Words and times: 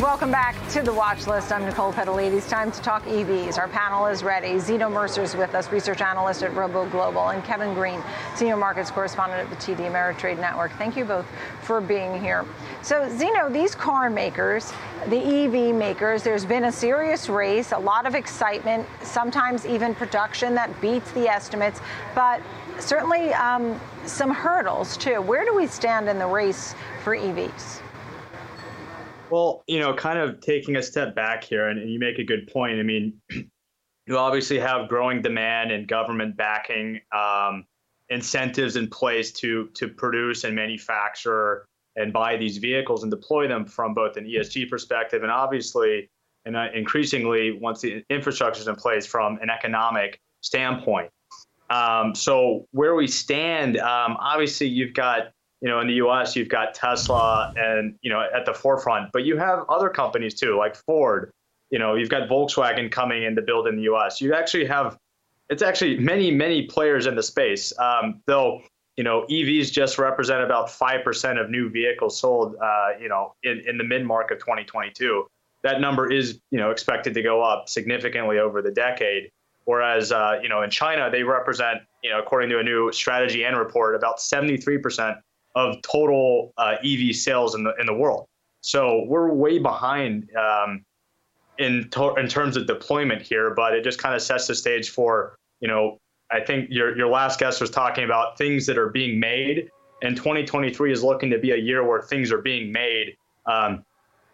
Welcome 0.00 0.30
back 0.30 0.54
to 0.68 0.80
the 0.80 0.94
watch 0.94 1.26
list. 1.26 1.50
I'm 1.50 1.64
Nicole 1.64 1.92
Petalides. 1.92 2.48
Time 2.48 2.70
to 2.70 2.80
talk 2.82 3.04
EVs. 3.06 3.58
Our 3.58 3.66
panel 3.66 4.06
is 4.06 4.22
ready. 4.22 4.56
Zeno 4.60 4.88
Mercer's 4.88 5.34
with 5.34 5.56
us, 5.56 5.72
research 5.72 6.00
analyst 6.00 6.44
at 6.44 6.54
Robo 6.54 6.88
Global, 6.88 7.30
and 7.30 7.42
Kevin 7.42 7.74
Green, 7.74 8.00
senior 8.36 8.56
markets 8.56 8.92
correspondent 8.92 9.40
at 9.40 9.50
the 9.50 9.56
TD 9.56 9.90
Ameritrade 9.90 10.38
Network. 10.38 10.70
Thank 10.78 10.96
you 10.96 11.04
both 11.04 11.26
for 11.62 11.80
being 11.80 12.20
here. 12.20 12.44
So, 12.80 13.08
Zeno, 13.18 13.50
these 13.50 13.74
car 13.74 14.08
makers, 14.08 14.72
the 15.08 15.18
EV 15.18 15.74
makers, 15.74 16.22
there's 16.22 16.44
been 16.44 16.66
a 16.66 16.72
serious 16.72 17.28
race, 17.28 17.72
a 17.72 17.78
lot 17.78 18.06
of 18.06 18.14
excitement, 18.14 18.86
sometimes 19.02 19.66
even 19.66 19.96
production 19.96 20.54
that 20.54 20.80
beats 20.80 21.10
the 21.10 21.28
estimates, 21.28 21.80
but 22.14 22.40
certainly 22.78 23.34
um, 23.34 23.80
some 24.06 24.30
hurdles 24.30 24.96
too. 24.96 25.20
Where 25.20 25.44
do 25.44 25.56
we 25.56 25.66
stand 25.66 26.08
in 26.08 26.20
the 26.20 26.26
race 26.26 26.76
for 27.02 27.16
EVs? 27.16 27.80
Well, 29.30 29.62
you 29.66 29.78
know, 29.78 29.94
kind 29.94 30.18
of 30.18 30.40
taking 30.40 30.76
a 30.76 30.82
step 30.82 31.14
back 31.14 31.44
here, 31.44 31.68
and, 31.68 31.90
you 31.90 31.98
make 31.98 32.18
a 32.18 32.24
good 32.24 32.48
point. 32.52 32.78
I 32.78 32.82
mean, 32.82 33.20
you 34.06 34.18
obviously 34.18 34.58
have 34.58 34.88
growing 34.88 35.22
demand 35.22 35.70
and 35.70 35.86
government 35.86 36.36
backing, 36.36 37.00
um, 37.12 37.64
incentives 38.08 38.76
in 38.76 38.88
place 38.88 39.32
to 39.32 39.68
to 39.74 39.88
produce 39.88 40.44
and 40.44 40.56
manufacture 40.56 41.66
and 41.96 42.12
buy 42.12 42.36
these 42.36 42.58
vehicles 42.58 43.02
and 43.02 43.10
deploy 43.10 43.48
them 43.48 43.66
from 43.66 43.92
both 43.92 44.16
an 44.16 44.24
ESG 44.24 44.70
perspective 44.70 45.22
and 45.22 45.32
obviously, 45.32 46.08
and 46.44 46.56
uh, 46.56 46.68
increasingly, 46.72 47.58
once 47.60 47.80
the 47.80 48.04
infrastructure 48.08 48.60
is 48.60 48.68
in 48.68 48.76
place 48.76 49.04
from 49.04 49.38
an 49.42 49.50
economic 49.50 50.20
standpoint. 50.40 51.10
Um, 51.70 52.14
so 52.14 52.66
where 52.70 52.94
we 52.94 53.06
stand, 53.06 53.76
um, 53.78 54.16
obviously, 54.20 54.68
you've 54.68 54.94
got 54.94 55.32
you 55.60 55.68
know, 55.68 55.80
in 55.80 55.88
the 55.88 55.94
U.S., 55.94 56.36
you've 56.36 56.48
got 56.48 56.74
Tesla 56.74 57.52
and 57.56 57.96
you 58.02 58.10
know 58.10 58.24
at 58.34 58.44
the 58.46 58.54
forefront, 58.54 59.10
but 59.12 59.24
you 59.24 59.36
have 59.36 59.64
other 59.68 59.88
companies 59.88 60.34
too, 60.34 60.56
like 60.56 60.76
Ford. 60.76 61.32
You 61.70 61.78
know, 61.78 61.96
you've 61.96 62.08
got 62.08 62.28
Volkswagen 62.28 62.90
coming 62.90 63.24
in 63.24 63.34
to 63.36 63.42
build 63.42 63.66
in 63.66 63.76
the 63.76 63.82
U.S. 63.82 64.20
You 64.20 64.34
actually 64.34 64.66
have, 64.66 64.96
it's 65.50 65.62
actually 65.62 65.98
many 65.98 66.30
many 66.30 66.66
players 66.66 67.06
in 67.06 67.16
the 67.16 67.22
space. 67.22 67.76
Um, 67.78 68.22
though, 68.26 68.62
you 68.96 69.04
know, 69.04 69.26
EVs 69.28 69.72
just 69.72 69.98
represent 69.98 70.42
about 70.42 70.70
five 70.70 71.02
percent 71.02 71.38
of 71.38 71.50
new 71.50 71.68
vehicles 71.68 72.20
sold. 72.20 72.54
Uh, 72.62 72.90
you 73.00 73.08
know, 73.08 73.34
in 73.42 73.62
in 73.66 73.78
the 73.78 73.84
mid 73.84 74.06
mark 74.06 74.30
of 74.30 74.38
2022, 74.38 75.26
that 75.64 75.80
number 75.80 76.10
is 76.10 76.40
you 76.52 76.58
know 76.58 76.70
expected 76.70 77.14
to 77.14 77.22
go 77.22 77.42
up 77.42 77.68
significantly 77.68 78.38
over 78.38 78.62
the 78.62 78.70
decade. 78.70 79.30
Whereas, 79.64 80.12
uh, 80.12 80.38
you 80.42 80.48
know, 80.48 80.62
in 80.62 80.70
China, 80.70 81.10
they 81.10 81.22
represent, 81.24 81.82
you 82.02 82.08
know, 82.08 82.18
according 82.18 82.48
to 82.48 82.58
a 82.58 82.62
new 82.62 82.90
strategy 82.90 83.44
and 83.44 83.54
report, 83.58 83.94
about 83.96 84.18
73 84.18 84.78
percent 84.78 85.18
of 85.58 85.82
total 85.82 86.52
uh, 86.56 86.76
EV 86.84 87.14
sales 87.16 87.56
in 87.56 87.64
the 87.64 87.74
in 87.80 87.86
the 87.86 87.94
world. 87.94 88.28
So 88.60 89.04
we're 89.06 89.32
way 89.32 89.58
behind 89.58 90.28
um, 90.36 90.84
in 91.58 91.88
to- 91.90 92.14
in 92.14 92.28
terms 92.28 92.56
of 92.56 92.66
deployment 92.66 93.22
here, 93.22 93.54
but 93.54 93.74
it 93.74 93.82
just 93.82 93.98
kind 93.98 94.14
of 94.14 94.22
sets 94.22 94.46
the 94.46 94.54
stage 94.54 94.90
for 94.90 95.36
you 95.60 95.68
know 95.68 95.98
I 96.30 96.40
think 96.40 96.68
your 96.70 96.96
your 96.96 97.08
last 97.08 97.40
guest 97.40 97.60
was 97.60 97.70
talking 97.70 98.04
about 98.04 98.38
things 98.38 98.66
that 98.66 98.78
are 98.78 98.90
being 98.90 99.18
made, 99.18 99.68
and 100.02 100.16
2023 100.16 100.92
is 100.92 101.02
looking 101.02 101.30
to 101.30 101.38
be 101.38 101.50
a 101.50 101.56
year 101.56 101.84
where 101.84 102.02
things 102.02 102.30
are 102.30 102.42
being 102.42 102.70
made. 102.72 103.16
Um, 103.46 103.84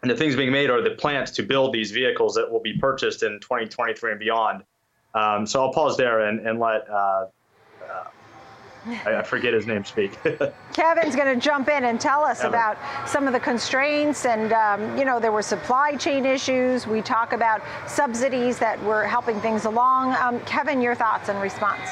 and 0.03 0.11
the 0.11 0.15
things 0.15 0.35
being 0.35 0.51
made 0.51 0.69
are 0.69 0.83
the 0.83 0.91
plants 0.91 1.31
to 1.31 1.41
build 1.41 1.73
these 1.73 1.89
vehicles 1.89 2.35
that 2.35 2.51
will 2.51 2.61
be 2.61 2.77
purchased 2.77 3.23
in 3.23 3.39
2023 3.39 4.11
and 4.11 4.19
beyond. 4.19 4.63
Um, 5.15 5.47
so 5.47 5.63
I'll 5.63 5.73
pause 5.73 5.97
there 5.97 6.27
and, 6.27 6.45
and 6.45 6.59
let 6.59 6.87
uh, 6.87 7.25
I, 8.87 9.23
forget 9.23 9.53
his 9.53 9.65
name 9.65 9.83
speak. 9.83 10.17
Kevin's 10.73 11.15
going 11.15 11.33
to 11.33 11.39
jump 11.39 11.69
in 11.69 11.85
and 11.85 11.99
tell 11.99 12.23
us 12.23 12.37
Kevin. 12.41 12.53
about 12.53 12.77
some 13.07 13.27
of 13.27 13.33
the 13.33 13.39
constraints 13.39 14.25
and, 14.25 14.53
um, 14.53 14.97
you 14.97 15.05
know, 15.05 15.19
there 15.19 15.31
were 15.31 15.41
supply 15.41 15.95
chain 15.95 16.25
issues. 16.25 16.87
We 16.87 17.01
talk 17.01 17.33
about 17.33 17.61
subsidies 17.87 18.59
that 18.59 18.81
were 18.83 19.05
helping 19.05 19.39
things 19.41 19.65
along. 19.65 20.13
Um, 20.15 20.39
Kevin, 20.41 20.81
your 20.81 20.95
thoughts 20.95 21.29
and 21.29 21.41
response. 21.41 21.89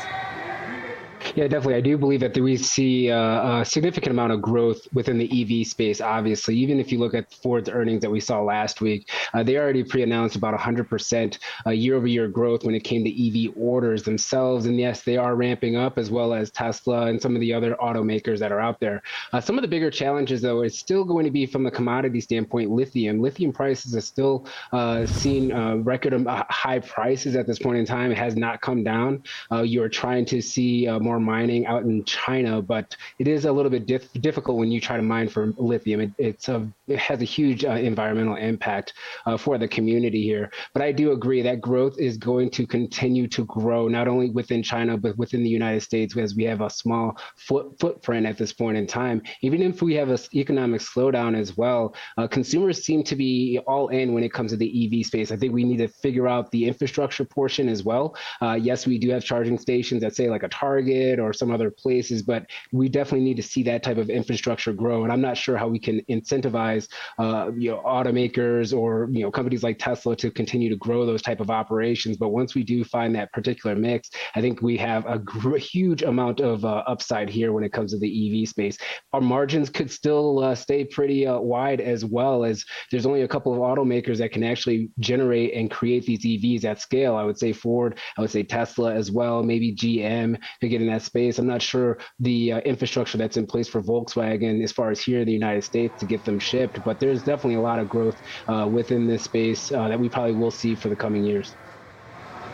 Yeah, 1.36 1.48
definitely. 1.48 1.75
I 1.75 1.81
do 1.81 1.97
believe 1.97 2.19
that 2.19 2.38
we 2.38 2.58
see 2.58 3.09
uh, 3.09 3.62
a 3.62 3.66
significant 3.66 4.12
amount 4.12 4.34
of 4.34 4.41
growth 4.41 4.88
within 4.94 5.18
the 5.18 5.25
EV 5.62 5.66
space. 5.66 6.00
Obviously, 6.00 6.56
even 6.56 6.80
if 6.80 6.91
you 6.91 7.00
look 7.00 7.16
at 7.16 7.34
Ford's 7.34 7.69
earnings 7.69 8.02
that 8.02 8.12
we 8.12 8.19
saw 8.19 8.44
last 8.44 8.81
week, 8.81 9.09
uh, 9.34 9.41
they 9.41 9.58
already 9.58 9.84
pre-announced 9.84 10.35
about 10.35 10.53
100% 10.53 11.40
uh, 11.66 11.72
year-over-year 11.72 12.28
growth 12.28 12.63
when 12.63 12.75
it 12.75 12.81
came 12.81 13.03
to 13.03 13.47
EV 13.47 13.52
orders 13.58 14.03
themselves. 14.03 14.68
And 14.68 14.80
yes, 14.80 15.02
they 15.02 15.18
are 15.18 15.35
ramping 15.35 15.75
up 15.75 15.97
as 15.97 16.12
well 16.12 16.35
as 16.35 16.52
Tesla 16.52 17.08
and 17.08 17.19
some 17.19 17.34
of 17.34 17.41
the 17.41 17.52
other 17.52 17.75
automakers 17.81 18.38
that 18.38 18.52
are 18.52 18.59
out 18.59 18.79
there. 18.79 19.02
Uh, 19.31 19.41
some 19.41 19.58
of 19.58 19.63
the 19.63 19.68
bigger 19.68 19.90
challenges, 19.90 20.44
though, 20.44 20.62
is 20.62 20.78
still 20.78 21.03
going 21.03 21.25
to 21.25 21.31
be 21.31 21.47
from 21.47 21.63
the 21.63 21.72
commodity 21.72 22.22
standpoint. 22.22 22.69
Lithium, 22.69 23.19
lithium 23.19 23.52
prices 23.52 23.96
are 23.96 24.02
still 24.02 24.46
uh, 24.72 25.08
seeing 25.08 25.52
record 25.84 26.13
high 26.28 26.79
prices 26.79 27.35
at 27.35 27.47
this 27.47 27.58
point 27.58 27.79
in 27.79 27.88
time. 27.88 28.12
It 28.12 28.19
has 28.19 28.35
not 28.35 28.62
come 28.62 28.84
down. 28.84 29.24
you're 29.63 29.90
trying 29.90 30.25
to 30.25 30.40
see 30.40 30.88
more 31.02 31.22
mining 31.23 31.66
out 31.66 31.84
in 31.84 32.03
China, 32.06 32.61
but 32.61 32.95
it 33.19 33.28
is 33.28 33.45
a 33.45 33.51
little 33.51 33.72
bit 33.72 33.85
dif- 33.85 34.11
difficult 34.22 34.57
when 34.57 34.72
you 34.72 34.79
try 34.79 34.97
to 34.97 35.03
mine 35.03 35.29
for 35.29 35.53
lithium. 35.57 36.01
It, 36.01 36.11
it's 36.17 36.50
a, 36.50 36.67
it 36.88 37.00
has 37.00 37.22
a 37.22 37.25
huge 37.25 37.66
uh, 37.66 37.72
environmental 37.72 38.35
impact 38.35 38.94
uh, 39.25 39.38
for 39.38 39.57
the 39.57 39.67
community 39.67 40.22
here. 40.22 40.51
But 40.73 40.84
I 40.84 40.91
do 40.91 41.11
agree 41.11 41.41
that 41.41 41.61
growth 41.61 41.95
is 42.00 42.17
going 42.17 42.51
to 42.51 42.67
continue 42.67 43.28
to 43.29 43.45
grow, 43.45 43.88
not 43.88 44.07
only 44.07 44.29
within 44.29 44.61
China, 44.63 44.97
but 44.97 45.17
within 45.17 45.44
the 45.44 45.50
United 45.50 45.81
States, 45.81 46.16
as 46.17 46.35
we 46.35 46.44
have 46.44 46.61
a 46.61 46.69
small 46.69 47.17
foot, 47.38 47.79
footprint 47.79 48.25
at 48.25 48.38
this 48.38 48.53
point 48.53 48.78
in 48.78 48.88
time. 48.88 49.22
Even 49.41 49.61
if 49.61 49.81
we 49.81 49.95
have 49.95 50.09
an 50.09 50.19
economic 50.34 50.81
slowdown 50.81 51.38
as 51.38 51.57
well, 51.57 51.95
uh, 52.17 52.28
consumers 52.28 52.84
seem 52.84 53.03
to 53.03 53.16
be 53.16 53.59
all 53.67 53.90
in 53.90 54.13
when 54.13 54.23
it 54.23 54.34
comes 54.34 54.51
to 54.51 54.57
the 54.57 55.00
EV 55.00 55.05
space. 55.05 55.31
I 55.31 55.38
think 55.38 55.53
we 55.53 55.63
need 55.63 55.78
to 55.78 55.88
figure 55.88 56.28
out 56.28 56.51
the 56.51 56.67
infrastructure 56.67 57.25
portion 57.25 57.69
as 57.69 57.84
well. 57.84 58.16
Uh, 58.41 58.53
yes, 58.53 58.85
we 58.85 58.97
do 58.97 59.09
have 59.09 59.23
charging 59.23 59.57
stations 59.57 60.01
that 60.01 60.16
say 60.16 60.29
like 60.29 60.44
a 60.44 60.50
Target 60.50 61.12
or 61.19 61.34
some 61.34 61.51
other 61.51 61.72
places, 61.72 62.22
but 62.22 62.46
we 62.72 62.90
definitely 62.90 63.25
need 63.25 63.38
to 63.38 63.44
see 63.44 63.63
that 63.63 63.84
type 63.84 63.97
of 63.97 64.09
infrastructure 64.09 64.74
grow. 64.74 65.03
And 65.03 65.12
I'm 65.12 65.22
not 65.22 65.38
sure 65.38 65.57
how 65.57 65.68
we 65.68 65.79
can 65.79 66.01
incentivize, 66.09 66.88
uh, 67.19 67.51
you 67.57 67.72
know, 67.72 67.81
automakers 67.85 68.78
or 68.78 69.07
you 69.12 69.23
know 69.23 69.31
companies 69.31 69.63
like 69.63 69.79
Tesla 69.79 70.16
to 70.18 70.31
continue 70.31 70.69
to 70.69 70.75
grow 70.75 71.06
those 71.06 71.22
type 71.22 71.40
of 71.40 71.50
operations. 71.50 72.18
But 72.18 72.29
once 72.29 72.56
we 72.56 72.63
do 72.63 72.84
find 72.84 73.16
that 73.16 73.31
particular 73.34 73.75
mix, 73.75 74.09
I 74.35 74.41
think 74.41 74.62
we 74.62 74.78
have 74.78 75.06
a 75.06 75.19
gr- 75.19 75.57
huge 75.73 76.03
amount 76.03 76.40
of 76.40 76.66
uh, 76.66 76.84
upside 76.88 77.29
here 77.29 77.52
when 77.52 77.63
it 77.63 77.73
comes 77.73 77.91
to 77.91 78.00
the 78.00 78.41
EV 78.41 78.50
space. 78.50 78.78
Our 79.13 79.22
margins 79.22 79.69
could 79.69 79.91
still 79.91 80.40
uh, 80.44 80.56
stay 80.56 80.84
pretty 80.84 81.28
uh, 81.28 81.40
wide 81.40 81.81
as 81.81 82.06
well 82.06 82.44
as 82.44 82.66
there's 82.91 83.06
only 83.06 83.22
a 83.22 83.28
couple 83.28 83.53
of 83.53 83.59
automakers 83.59 84.18
that 84.18 84.31
can 84.31 84.44
actually 84.44 84.90
generate 85.00 85.53
and 85.53 85.69
create 85.69 86.06
these 86.06 86.25
EVs 86.25 86.66
at 86.66 86.81
scale. 86.81 87.16
I 87.16 87.23
would 87.23 87.38
say 87.38 87.53
Ford, 87.53 88.00
I 88.18 88.22
would 88.22 88.31
say 88.31 88.44
Tesla 88.44 88.94
as 88.94 89.12
well, 89.12 89.44
maybe 89.44 89.75
GM 89.75 90.40
to 90.62 90.68
get 90.68 90.81
in 90.81 90.88
that 90.88 91.03
space. 91.03 91.40
I'm 91.40 91.47
not 91.47 91.62
sure 91.62 92.00
the 92.19 92.53
uh, 92.53 92.59
infrastructure 92.59 93.18
that's 93.18 93.38
in 93.38 93.46
place 93.46 93.68
for 93.68 93.81
Volkswagen 93.81 94.64
as 94.64 94.72
far 94.72 94.91
as 94.91 95.02
here 95.02 95.19
in 95.19 95.28
the 95.28 95.34
United 95.34 95.64
States 95.64 96.00
to 96.00 96.06
get 96.06 96.25
them 96.25 96.40
shipped, 96.40 96.84
but 96.84 97.00
there's 97.00 97.24
definitely 97.24 97.56
a 97.56 97.62
lot 97.62 97.80
of 97.80 97.90
growth 97.90 98.19
uh, 98.47 98.68
within 98.72 99.08
this 99.08 99.24
space 99.24 99.72
uh, 99.72 99.88
that 99.88 100.00
we 100.00 100.09
probably 100.09 100.34
will 100.34 100.52
see 100.52 100.75
for 100.75 100.90
the 100.90 100.96
coming 100.96 101.24
years. 101.24 101.58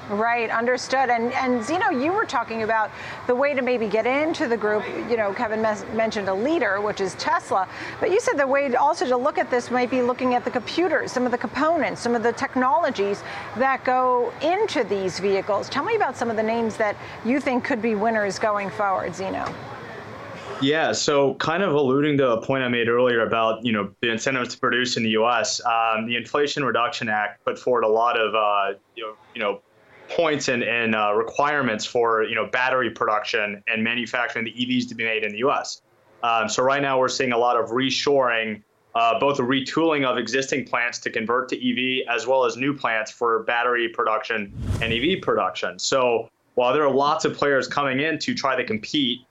Right, 0.09 0.49
understood. 0.49 1.09
And 1.09 1.31
and 1.33 1.63
Zeno, 1.63 1.91
you 1.91 2.11
were 2.11 2.25
talking 2.25 2.63
about 2.63 2.89
the 3.27 3.35
way 3.35 3.53
to 3.53 3.61
maybe 3.61 3.87
get 3.87 4.07
into 4.07 4.47
the 4.47 4.57
group. 4.57 4.83
You 5.07 5.17
know, 5.17 5.31
Kevin 5.35 5.61
mes- 5.61 5.85
mentioned 5.93 6.27
a 6.27 6.33
leader, 6.33 6.81
which 6.81 6.99
is 6.99 7.13
Tesla, 7.15 7.67
but 7.99 8.09
you 8.09 8.19
said 8.19 8.35
the 8.35 8.47
way 8.47 8.73
also 8.75 9.05
to 9.05 9.15
look 9.15 9.37
at 9.37 9.51
this 9.51 9.69
might 9.69 9.91
be 9.91 10.01
looking 10.01 10.33
at 10.33 10.43
the 10.43 10.49
computers, 10.51 11.11
some 11.11 11.25
of 11.25 11.31
the 11.31 11.37
components, 11.37 12.01
some 12.01 12.15
of 12.15 12.23
the 12.23 12.33
technologies 12.33 13.21
that 13.57 13.83
go 13.83 14.33
into 14.41 14.83
these 14.83 15.19
vehicles. 15.19 15.69
Tell 15.69 15.83
me 15.83 15.95
about 15.95 16.17
some 16.17 16.31
of 16.31 16.35
the 16.35 16.43
names 16.43 16.75
that 16.77 16.95
you 17.23 17.39
think 17.39 17.63
could 17.63 17.81
be 17.81 17.93
winners 17.93 18.39
going 18.39 18.71
forward, 18.71 19.13
Zeno. 19.13 19.53
Yeah, 20.59 20.91
so 20.91 21.35
kind 21.35 21.63
of 21.63 21.73
alluding 21.73 22.17
to 22.17 22.31
a 22.31 22.41
point 22.41 22.63
I 22.63 22.67
made 22.67 22.89
earlier 22.89 23.25
about 23.25 23.63
you 23.63 23.71
know 23.71 23.91
the 24.01 24.09
incentives 24.09 24.55
to 24.55 24.59
produce 24.59 24.97
in 24.97 25.03
the 25.03 25.11
U.S. 25.11 25.61
Um, 25.63 26.07
the 26.07 26.15
Inflation 26.15 26.65
Reduction 26.65 27.09
Act 27.09 27.45
put 27.45 27.59
forward 27.59 27.83
a 27.83 27.87
lot 27.87 28.19
of 28.19 28.33
uh, 28.33 28.79
you 28.95 29.03
know 29.03 29.13
you 29.35 29.41
know 29.41 29.61
points 30.09 30.47
and, 30.47 30.63
and 30.63 30.95
uh, 30.95 31.13
requirements 31.13 31.85
for 31.85 32.23
you 32.23 32.35
know 32.35 32.47
battery 32.47 32.89
production 32.89 33.63
and 33.67 33.83
manufacturing 33.83 34.45
the 34.45 34.51
EVs 34.51 34.87
to 34.89 34.95
be 34.95 35.03
made 35.03 35.23
in 35.23 35.31
the 35.31 35.39
U.S. 35.39 35.81
Um, 36.23 36.49
so 36.49 36.63
right 36.63 36.81
now 36.81 36.99
we're 36.99 37.07
seeing 37.07 37.31
a 37.31 37.37
lot 37.37 37.57
of 37.57 37.69
reshoring, 37.69 38.61
uh, 38.95 39.19
both 39.19 39.37
the 39.37 39.43
retooling 39.43 40.05
of 40.05 40.17
existing 40.17 40.65
plants 40.65 40.99
to 40.99 41.09
convert 41.09 41.49
to 41.49 41.55
EV, 41.55 42.07
as 42.13 42.27
well 42.27 42.43
as 42.43 42.57
new 42.57 42.73
plants 42.73 43.11
for 43.11 43.43
battery 43.43 43.87
production 43.89 44.51
and 44.81 44.91
EV 44.91 45.21
production. 45.21 45.79
So 45.79 46.29
while 46.55 46.73
there 46.73 46.83
are 46.83 46.93
lots 46.93 47.23
of 47.23 47.37
players 47.37 47.67
coming 47.67 47.99
in 47.99 48.19
to 48.19 48.33
try 48.33 48.55
to 48.55 48.65
compete, 48.65 49.21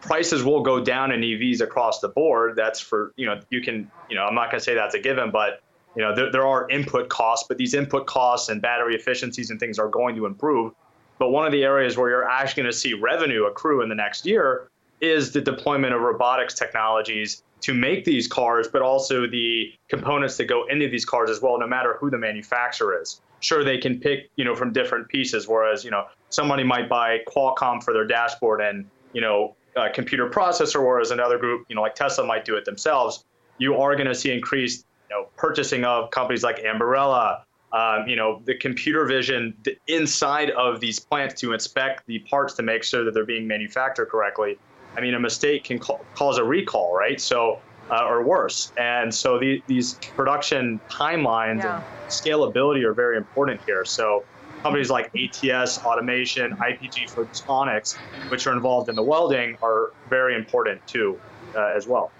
prices 0.00 0.44
will 0.44 0.62
go 0.62 0.82
down 0.82 1.10
in 1.10 1.20
EVs 1.20 1.60
across 1.60 2.00
the 2.00 2.08
board. 2.08 2.54
That's 2.54 2.78
for 2.78 3.12
you 3.16 3.26
know 3.26 3.40
you 3.50 3.60
can 3.60 3.90
you 4.08 4.16
know 4.16 4.24
I'm 4.24 4.34
not 4.34 4.50
going 4.50 4.60
to 4.60 4.64
say 4.64 4.74
that's 4.74 4.94
a 4.94 5.00
given, 5.00 5.30
but 5.30 5.62
you 5.98 6.04
know, 6.04 6.14
there, 6.14 6.30
there 6.30 6.46
are 6.46 6.70
input 6.70 7.08
costs, 7.08 7.48
but 7.48 7.58
these 7.58 7.74
input 7.74 8.06
costs 8.06 8.48
and 8.48 8.62
battery 8.62 8.94
efficiencies 8.94 9.50
and 9.50 9.58
things 9.58 9.80
are 9.80 9.88
going 9.88 10.14
to 10.14 10.26
improve. 10.26 10.72
But 11.18 11.30
one 11.30 11.44
of 11.44 11.50
the 11.50 11.64
areas 11.64 11.96
where 11.96 12.08
you're 12.08 12.28
actually 12.28 12.62
going 12.62 12.72
to 12.72 12.78
see 12.78 12.94
revenue 12.94 13.46
accrue 13.46 13.82
in 13.82 13.88
the 13.88 13.96
next 13.96 14.24
year 14.24 14.70
is 15.00 15.32
the 15.32 15.40
deployment 15.40 15.92
of 15.92 16.00
robotics 16.00 16.54
technologies 16.54 17.42
to 17.62 17.74
make 17.74 18.04
these 18.04 18.28
cars, 18.28 18.68
but 18.68 18.80
also 18.80 19.26
the 19.26 19.72
components 19.88 20.36
that 20.36 20.44
go 20.44 20.66
into 20.68 20.88
these 20.88 21.04
cars 21.04 21.30
as 21.30 21.42
well, 21.42 21.58
no 21.58 21.66
matter 21.66 21.96
who 21.98 22.10
the 22.10 22.18
manufacturer 22.18 23.02
is. 23.02 23.20
Sure, 23.40 23.64
they 23.64 23.78
can 23.78 23.98
pick, 23.98 24.30
you 24.36 24.44
know, 24.44 24.54
from 24.54 24.72
different 24.72 25.08
pieces, 25.08 25.48
whereas, 25.48 25.84
you 25.84 25.90
know, 25.90 26.06
somebody 26.30 26.62
might 26.62 26.88
buy 26.88 27.18
Qualcomm 27.26 27.82
for 27.82 27.92
their 27.92 28.06
dashboard 28.06 28.60
and, 28.60 28.88
you 29.12 29.20
know, 29.20 29.56
a 29.74 29.90
computer 29.90 30.30
processor, 30.30 30.80
whereas 30.80 31.10
another 31.10 31.38
group, 31.38 31.66
you 31.68 31.74
know, 31.74 31.82
like 31.82 31.96
Tesla 31.96 32.24
might 32.24 32.44
do 32.44 32.54
it 32.54 32.64
themselves. 32.64 33.24
You 33.58 33.74
are 33.74 33.96
going 33.96 34.06
to 34.06 34.14
see 34.14 34.30
increased, 34.30 34.86
you 35.08 35.16
know, 35.16 35.28
purchasing 35.36 35.84
of 35.84 36.10
companies 36.10 36.42
like 36.42 36.58
Ambarella, 36.58 37.42
um, 37.72 38.08
you 38.08 38.16
know, 38.16 38.40
the 38.44 38.54
computer 38.54 39.04
vision 39.04 39.54
inside 39.86 40.50
of 40.50 40.80
these 40.80 40.98
plants 40.98 41.40
to 41.40 41.52
inspect 41.52 42.06
the 42.06 42.18
parts 42.20 42.54
to 42.54 42.62
make 42.62 42.82
sure 42.82 43.04
that 43.04 43.12
they're 43.12 43.26
being 43.26 43.46
manufactured 43.46 44.06
correctly. 44.06 44.58
I 44.96 45.00
mean, 45.00 45.14
a 45.14 45.20
mistake 45.20 45.64
can 45.64 45.78
ca- 45.78 45.98
cause 46.14 46.38
a 46.38 46.44
recall, 46.44 46.94
right? 46.94 47.20
So, 47.20 47.60
uh, 47.90 48.06
or 48.06 48.22
worse. 48.22 48.72
And 48.78 49.14
so 49.14 49.38
the, 49.38 49.62
these 49.66 49.94
production 49.94 50.80
timelines 50.90 51.62
yeah. 51.62 51.76
and 51.76 51.84
scalability 52.08 52.84
are 52.84 52.94
very 52.94 53.16
important 53.16 53.60
here. 53.66 53.84
So 53.84 54.24
companies 54.62 54.90
like 54.90 55.10
ATS 55.14 55.78
Automation, 55.84 56.52
IPG 56.56 57.12
Photonics, 57.12 57.96
which 58.30 58.46
are 58.46 58.52
involved 58.52 58.88
in 58.88 58.96
the 58.96 59.02
welding, 59.02 59.56
are 59.62 59.92
very 60.08 60.34
important 60.34 60.84
too, 60.86 61.18
uh, 61.54 61.72
as 61.76 61.86
well. 61.86 62.10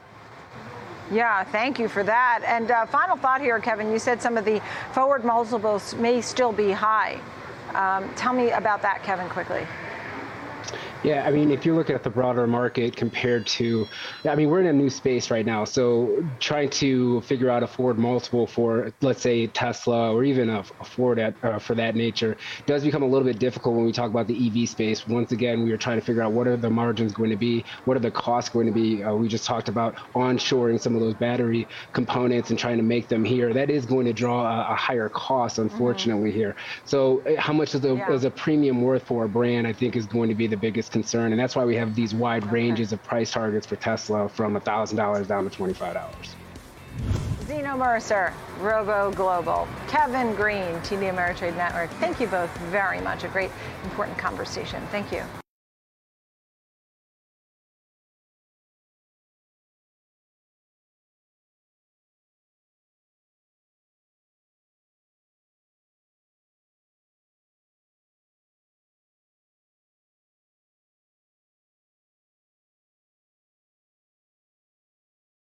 Yeah, 1.11 1.43
thank 1.45 1.79
you 1.79 1.89
for 1.89 2.03
that. 2.03 2.43
And 2.47 2.71
uh, 2.71 2.87
final 2.87 3.17
thought 3.17 3.41
here, 3.41 3.59
Kevin. 3.61 3.91
You 3.91 3.99
said 3.99 4.21
some 4.21 4.37
of 4.37 4.45
the 4.45 4.61
forward 4.93 5.25
multiples 5.25 5.95
may 5.95 6.21
still 6.21 6.53
be 6.53 6.71
high. 6.71 7.19
Um, 7.75 8.13
tell 8.15 8.33
me 8.33 8.51
about 8.51 8.83
that, 8.83 9.03
Kevin, 9.03 9.29
quickly. 9.29 9.67
Yeah, 11.05 11.25
I 11.25 11.31
mean, 11.31 11.53
if 11.53 11.65
you 11.65 11.77
look 11.77 11.91
at 11.91 12.03
the 12.03 12.11
broader 12.11 12.47
market 12.49 12.97
compared 12.97 13.47
to, 13.47 13.87
I 14.25 14.35
mean, 14.35 14.51
we're 14.51 14.61
in 14.61 14.67
a 14.67 14.73
new 14.73 14.91
space 14.91 15.31
right 15.31 15.47
now. 15.47 15.65
So 15.65 16.29
trying 16.41 16.71
to 16.71 17.21
figure 17.21 17.49
out 17.51 17.63
a 17.63 17.69
forward 17.69 17.99
multiple 17.99 18.49
for, 18.49 18.93
let's 19.01 19.23
say, 19.23 19.47
Tesla 19.47 20.13
or 20.13 20.25
even 20.25 20.51
a, 20.51 20.65
a 20.81 20.85
Ford 20.85 21.21
at, 21.21 21.35
uh, 21.45 21.61
for 21.61 21.77
that 21.77 21.95
nature 21.95 22.37
does 22.67 22.83
become 22.83 23.05
a 23.05 23.07
little 23.07 23.27
bit 23.27 23.39
difficult 23.39 23.77
when 23.77 23.85
we 23.85 23.93
talk 23.93 24.11
about 24.11 24.27
the 24.27 24.47
EV 24.49 24.69
space. 24.69 25.07
Once 25.07 25.31
again, 25.31 25.63
we 25.63 25.71
are 25.71 25.77
trying 25.77 26.01
to 26.01 26.05
figure 26.05 26.21
out 26.21 26.33
what 26.33 26.49
are 26.49 26.57
the 26.57 26.71
margins 26.71 27.13
going 27.13 27.31
to 27.31 27.37
be, 27.37 27.65
what 27.85 27.97
are 27.97 28.01
the 28.01 28.11
costs 28.11 28.51
going 28.51 28.67
to 28.67 28.73
be. 28.73 29.05
Uh, 29.05 29.15
we 29.15 29.29
just 29.29 29.45
talked 29.45 29.69
about 29.69 29.95
onshoring 30.15 30.81
some 30.81 30.97
of 30.97 31.01
those 31.01 31.15
battery 31.15 31.69
components 31.93 32.51
and 32.51 32.59
trying 32.59 32.77
to 32.77 32.83
make 32.83 33.07
them 33.07 33.25
here. 33.25 33.55
That 33.55 33.71
is 33.71 33.87
going 33.87 34.07
to 34.07 34.13
draw 34.13 34.43
a, 34.43 34.73
a 34.73 34.75
higher 34.75 35.09
cost, 35.09 35.59
unfortunately, 35.59 36.31
mm-hmm. 36.31 36.39
here. 36.39 36.57
So 36.85 37.21
uh, 37.21 37.41
how 37.41 37.53
much 37.53 37.77
is, 37.77 37.83
the, 37.83 37.95
yeah. 37.95 38.13
is 38.13 38.25
a 38.25 38.31
premium 38.31 38.83
worth 38.83 39.05
for 39.05 39.25
a 39.25 39.29
brand? 39.29 39.65
I 39.65 39.73
think 39.73 39.95
is 39.95 40.07
going 40.07 40.29
to 40.29 40.35
be 40.35 40.49
the 40.49 40.57
biggest 40.57 40.88
concern, 40.89 41.33
and 41.33 41.41
that's 41.41 41.57
why 41.57 41.65
we 41.65 41.77
have 41.77 41.95
these 41.95 42.15
wide 42.15 42.51
ranges 42.51 42.93
of 42.93 43.03
price 43.03 43.31
targets 43.31 43.67
for 43.67 43.77
Tesla 43.77 44.29
from 44.29 44.55
$1,000 44.55 45.27
down 45.27 45.49
to 45.49 45.57
$25. 45.57 46.35
Zeno 47.47 47.77
Mercer, 47.77 48.35
Robo 48.61 49.11
Global, 49.13 49.67
Kevin 49.89 50.35
Green, 50.35 50.75
TD 50.83 51.11
Ameritrade 51.11 51.57
Network. 51.57 51.91
Thank 51.93 52.21
you 52.21 52.27
both 52.27 52.55
very 52.71 53.01
much. 53.01 53.25
A 53.25 53.29
great, 53.29 53.51
important 53.85 54.19
conversation. 54.19 54.83
Thank 54.91 55.13
you. 55.13 55.23